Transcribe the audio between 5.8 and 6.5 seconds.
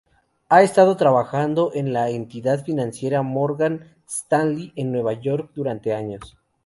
años.